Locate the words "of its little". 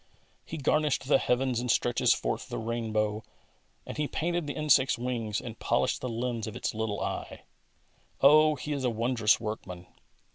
6.47-6.99